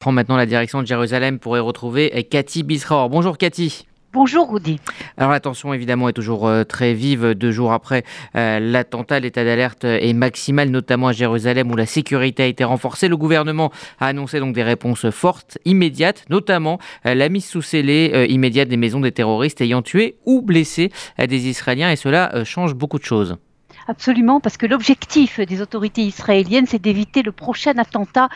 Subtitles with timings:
[0.00, 3.10] prend maintenant la direction de Jérusalem pour y retrouver Cathy Bisraor.
[3.10, 3.86] Bonjour Cathy.
[4.14, 4.80] Bonjour Rudy.
[5.18, 8.02] Alors l'attention évidemment est toujours euh, très vive deux jours après
[8.34, 9.20] euh, l'attentat.
[9.20, 13.08] L'état d'alerte est maximal, notamment à Jérusalem où la sécurité a été renforcée.
[13.08, 18.26] Le gouvernement a annoncé donc des réponses fortes, immédiates, notamment euh, la mise sous scellé
[18.30, 22.98] immédiate des maisons des terroristes ayant tué ou blessé des Israéliens et cela change beaucoup
[22.98, 23.36] de choses.
[23.88, 28.28] Absolument, parce que l'objectif des autorités israéliennes, c'est d'éviter le prochain attentat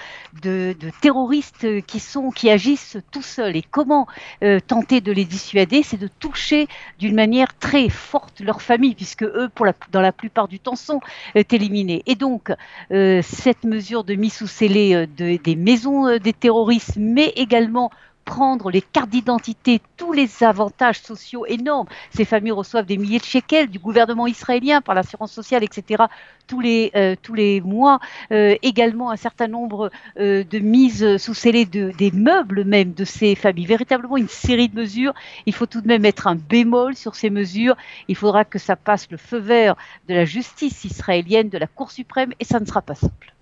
[0.43, 3.57] de, terroristes qui sont, qui agissent tout seuls.
[3.57, 4.07] Et comment
[4.43, 5.83] euh, tenter de les dissuader?
[5.83, 6.67] C'est de toucher
[6.99, 9.51] d'une manière très forte leur famille, puisque eux,
[9.93, 11.01] dans la plupart du temps, sont
[11.37, 12.03] euh, éliminés.
[12.07, 12.51] Et donc,
[12.91, 17.91] euh, cette mesure de mise sous scellé des maisons des terroristes, mais également
[18.25, 21.87] prendre les cartes d'identité, tous les avantages sociaux énormes.
[22.11, 26.05] Ces familles reçoivent des milliers de shekels du gouvernement israélien par l'assurance sociale, etc.
[26.47, 28.01] Tous les, euh, tous les mois.
[28.33, 33.05] Euh, également un certain nombre euh, de mises sous scellé de, des meubles même de
[33.05, 33.67] ces familles.
[33.67, 35.15] Véritablement une série de mesures.
[35.47, 37.77] Il faut tout de même mettre un bémol sur ces mesures.
[38.09, 39.77] Il faudra que ça passe le feu vert
[40.09, 43.34] de la justice israélienne, de la Cour suprême, et ça ne sera pas simple.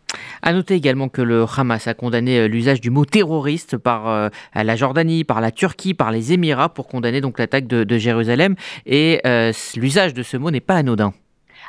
[0.45, 4.29] À noter également que le Hamas a condamné euh, l'usage du mot terroriste par euh,
[4.57, 8.57] la Jordanie, par la Turquie, par les Émirats pour condamner donc l'attaque de, Jérusalem.
[8.85, 11.15] Et euh, l'usage de ce mot n'est pas anodin.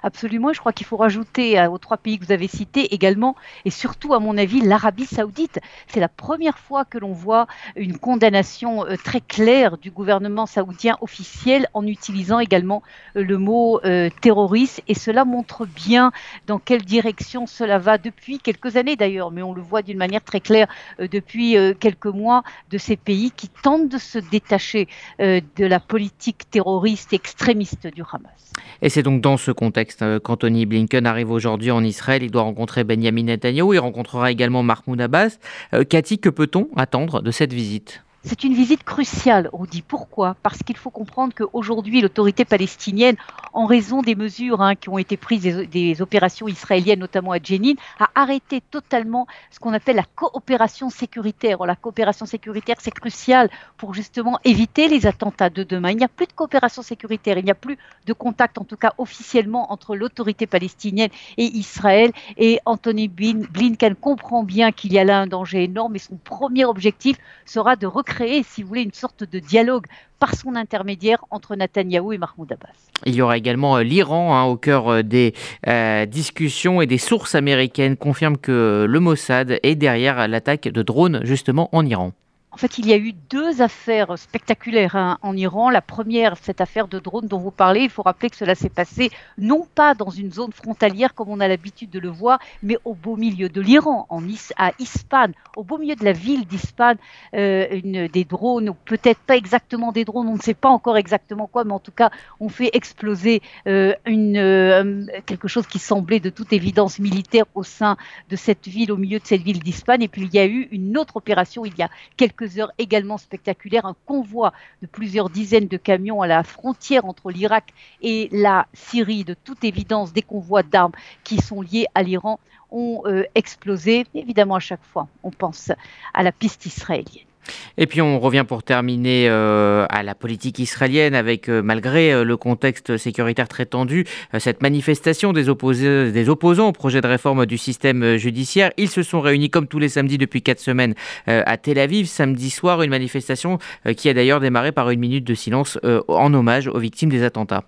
[0.02, 0.54] Absolument.
[0.54, 4.14] Je crois qu'il faut rajouter aux trois pays que vous avez cités également, et surtout,
[4.14, 5.60] à mon avis, l'Arabie saoudite.
[5.88, 10.98] C'est la première fois que l'on voit une condamnation euh, très claire du gouvernement saoudien
[11.02, 12.84] officiel en utilisant également
[13.16, 14.82] euh, le mot euh, terroriste.
[14.88, 16.12] Et cela montre bien
[16.48, 20.24] dans quelle direction cela va depuis quelques années d'ailleurs, mais on le voit d'une manière
[20.24, 20.68] très claire
[21.00, 24.88] depuis quelques mois de ces pays qui tentent de se détacher
[25.20, 28.54] de la politique terroriste extrémiste du Hamas.
[28.82, 32.23] Et c'est donc dans ce contexte euh, qu'Anthony Blinken arrive aujourd'hui en Israël.
[32.23, 33.73] Il doit rencontrer Benjamin Netanyahu.
[33.73, 35.38] Il rencontrera également Mahmoud Abbas.
[35.73, 38.03] Euh, Cathy, que peut-on attendre de cette visite?
[38.26, 39.82] C'est une visite cruciale, Rudy.
[39.82, 40.38] Pourquoi?
[40.44, 43.18] Parce qu'il faut comprendre qu'aujourd'hui, l'autorité palestinienne,
[43.52, 47.74] en raison des mesures hein, qui ont été prises des, opérations israéliennes, notamment à Jenin,
[48.00, 51.66] a arrêté totalement ce qu'on appelle la coopération sécuritaire.
[51.66, 55.92] la coopération sécuritaire, c'est crucial pour justement éviter les attentats de demain.
[55.92, 58.78] Il n'y a plus de coopération sécuritaire, il n'y a plus de contact, en tout
[58.78, 62.14] cas officiellement, entre l'autorité palestinienne et Israël.
[62.38, 66.64] Et Anthony Blinken comprend bien qu'il y a là un danger énorme et son premier
[66.64, 69.85] objectif sera de recréer créer, si vous voulez, une sorte de dialogue
[70.19, 72.69] par son intermédiaire entre Netanyahou et Mahmoud Abbas.
[73.06, 75.34] Il y aura également euh, l'Iran hein, au cœur euh, des
[75.68, 81.22] euh, discussions et des sources américaines confirment que le Mossad est derrière l'attaque de drones
[81.23, 82.13] justement en Iran.
[82.53, 85.72] En fait, il y a eu deux affaires spectaculaires hein, en Iran.
[85.72, 88.69] La première, cette affaire de drone dont vous parlez, il faut rappeler que cela s'est
[88.69, 89.09] passé
[89.40, 92.94] non pas dans une zone frontalière comme on a l'habitude de le voir, mais au
[92.94, 94.22] beau milieu de l'Iran, en
[94.58, 96.94] à Ispan, au beau milieu de la ville d'Ispan,
[97.34, 101.47] euh, des drones, ou peut-être pas exactement des drones, on ne sait pas encore exactement
[101.47, 106.30] quoi, mais en tout cas, on fait exploser euh, euh, quelque chose qui semblait de
[106.30, 107.97] toute évidence militaire au sein
[108.30, 109.97] de cette ville, au milieu de cette ville d'Ispan.
[110.02, 113.18] Et puis il y a eu une autre opération il y a quelques heures également
[113.18, 118.68] spectaculaires, un convoi de plusieurs dizaines de camions à la frontière entre l'Irak et la
[118.74, 120.94] Syrie, de toute évidence des convois d'armes
[121.24, 122.40] qui sont liés à l'Iran,
[122.72, 124.06] ont euh, explosé.
[124.14, 125.72] Évidemment, à chaque fois, on pense
[126.14, 127.33] à la piste israélienne.
[127.78, 132.24] Et puis on revient pour terminer euh, à la politique israélienne avec, euh, malgré euh,
[132.24, 134.06] le contexte sécuritaire très tendu,
[134.40, 138.72] cette manifestation des, opposants au projet de réforme du système judiciaire.
[138.78, 140.96] Ils se sont réunis comme tous les samedis depuis quatre semaines
[141.28, 142.08] à Tel Aviv.
[142.08, 143.59] Samedi soir, une manifestation
[143.98, 147.64] qui a d'ailleurs démarré par une minute de silence en hommage aux victimes des attentats.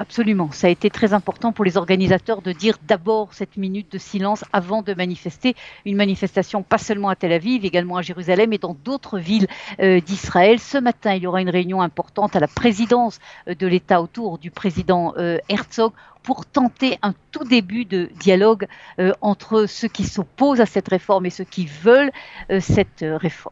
[0.00, 0.52] Absolument.
[0.52, 4.44] Ça a été très important pour les organisateurs de dire d'abord cette minute de silence
[4.52, 5.56] avant de manifester.
[5.84, 9.48] Une manifestation pas seulement à Tel Aviv, également à Jérusalem et dans d'autres villes
[9.80, 10.60] euh, d'Israël.
[10.60, 14.38] Ce matin, il y aura une réunion importante à la présidence euh, de l'État autour
[14.38, 15.92] du président euh, Herzog
[16.22, 18.66] pour tenter un tout début de dialogue
[19.22, 22.10] entre ceux qui s'opposent à cette réforme et ceux qui veulent
[22.60, 23.46] cette réforme.